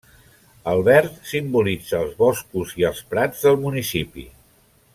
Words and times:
El 0.69 0.79
verd 0.85 1.19
simbolitza 1.31 1.99
els 2.05 2.17
boscos 2.23 2.73
i 2.81 2.87
els 2.89 3.05
prats 3.13 3.45
del 3.49 3.61
municipi. 3.67 4.25